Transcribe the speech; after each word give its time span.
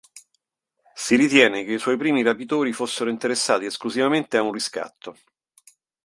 Si 0.95 1.15
ritiene 1.15 1.63
che 1.63 1.73
i 1.73 1.77
suoi 1.77 1.95
primi 1.95 2.23
rapitori 2.23 2.73
fossero 2.73 3.11
interessati 3.11 3.65
esclusivamente 3.65 4.35
a 4.37 4.41
un 4.41 4.51
riscatto. 4.51 5.15